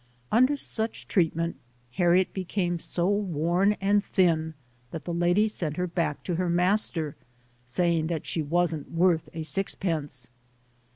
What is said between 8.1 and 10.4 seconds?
she wasn't worth a six pence.